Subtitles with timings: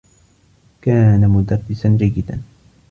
[0.81, 2.41] كان مدرّسا جيّدا.